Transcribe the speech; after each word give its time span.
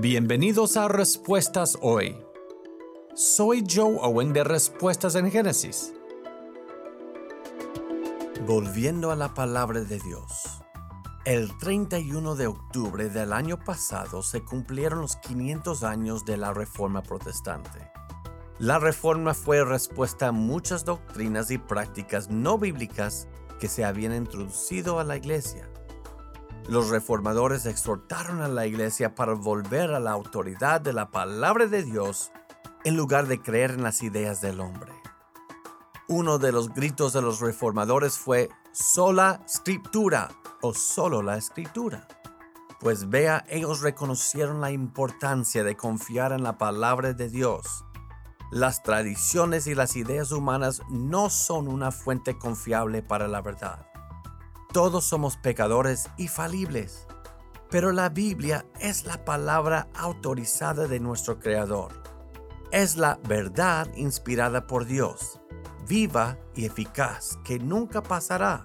Bienvenidos 0.00 0.76
a 0.76 0.88
Respuestas 0.88 1.78
Hoy. 1.80 2.18
Soy 3.14 3.62
Joe 3.64 3.96
Owen 4.02 4.32
de 4.32 4.42
Respuestas 4.42 5.14
en 5.14 5.30
Génesis. 5.30 5.94
Volviendo 8.44 9.12
a 9.12 9.16
la 9.16 9.34
palabra 9.34 9.82
de 9.82 10.00
Dios. 10.00 10.64
El 11.24 11.56
31 11.58 12.34
de 12.34 12.48
octubre 12.48 13.08
del 13.08 13.32
año 13.32 13.60
pasado 13.60 14.24
se 14.24 14.42
cumplieron 14.42 15.00
los 15.00 15.14
500 15.14 15.84
años 15.84 16.24
de 16.24 16.38
la 16.38 16.52
Reforma 16.52 17.04
Protestante. 17.04 17.92
La 18.58 18.80
Reforma 18.80 19.32
fue 19.32 19.64
respuesta 19.64 20.28
a 20.28 20.32
muchas 20.32 20.84
doctrinas 20.84 21.52
y 21.52 21.58
prácticas 21.58 22.28
no 22.30 22.58
bíblicas 22.58 23.28
que 23.60 23.68
se 23.68 23.84
habían 23.84 24.12
introducido 24.12 24.98
a 24.98 25.04
la 25.04 25.16
Iglesia. 25.16 25.70
Los 26.68 26.88
reformadores 26.88 27.66
exhortaron 27.66 28.40
a 28.40 28.48
la 28.48 28.66
Iglesia 28.66 29.14
para 29.14 29.34
volver 29.34 29.92
a 29.92 30.00
la 30.00 30.12
autoridad 30.12 30.80
de 30.80 30.94
la 30.94 31.10
palabra 31.10 31.66
de 31.66 31.82
Dios 31.82 32.32
en 32.84 32.96
lugar 32.96 33.26
de 33.26 33.42
creer 33.42 33.72
en 33.72 33.82
las 33.82 34.02
ideas 34.02 34.40
del 34.40 34.60
hombre. 34.60 34.92
Uno 36.08 36.38
de 36.38 36.52
los 36.52 36.72
gritos 36.72 37.12
de 37.12 37.20
los 37.20 37.40
reformadores 37.40 38.18
fue 38.18 38.48
sola 38.72 39.42
scriptura 39.46 40.30
o 40.62 40.72
solo 40.72 41.22
la 41.22 41.36
escritura. 41.36 42.08
Pues 42.80 43.10
vea, 43.10 43.44
ellos 43.48 43.80
reconocieron 43.80 44.60
la 44.60 44.70
importancia 44.70 45.64
de 45.64 45.76
confiar 45.76 46.32
en 46.32 46.42
la 46.42 46.56
palabra 46.56 47.12
de 47.12 47.28
Dios. 47.28 47.84
Las 48.50 48.82
tradiciones 48.82 49.66
y 49.66 49.74
las 49.74 49.96
ideas 49.96 50.32
humanas 50.32 50.80
no 50.88 51.28
son 51.28 51.68
una 51.68 51.90
fuente 51.90 52.38
confiable 52.38 53.02
para 53.02 53.28
la 53.28 53.42
verdad. 53.42 53.86
Todos 54.74 55.04
somos 55.04 55.36
pecadores 55.36 56.10
y 56.16 56.26
falibles, 56.26 57.06
pero 57.70 57.92
la 57.92 58.08
Biblia 58.08 58.66
es 58.80 59.06
la 59.06 59.24
palabra 59.24 59.86
autorizada 59.94 60.88
de 60.88 60.98
nuestro 60.98 61.38
Creador. 61.38 61.92
Es 62.72 62.96
la 62.96 63.20
verdad 63.28 63.86
inspirada 63.94 64.66
por 64.66 64.84
Dios, 64.84 65.40
viva 65.86 66.38
y 66.56 66.64
eficaz, 66.64 67.38
que 67.44 67.60
nunca 67.60 68.02
pasará. 68.02 68.64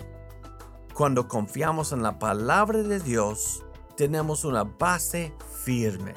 Cuando 0.96 1.28
confiamos 1.28 1.92
en 1.92 2.02
la 2.02 2.18
palabra 2.18 2.82
de 2.82 3.00
Dios, 3.00 3.64
tenemos 3.96 4.46
una 4.46 4.64
base 4.64 5.36
firme. 5.64 6.16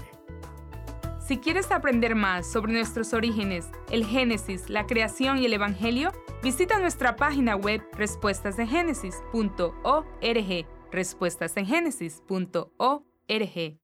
Si 1.33 1.39
quieres 1.39 1.73
aprender 1.73 2.15
más 2.15 2.47
sobre 2.47 2.75
nuestros 2.75 3.15
orígenes, 3.15 3.71
el 3.91 4.05
Génesis, 4.05 4.69
la 4.69 4.87
creación 4.87 5.39
y 5.39 5.47
el 5.47 5.55
Evangelio, 5.55 6.13
visita 6.43 6.79
nuestra 6.79 7.17
página 7.17 7.57
web 7.57 7.81
respuestasengénesis.org. 7.95 10.67
Respuestasengenesis.org. 10.91 13.82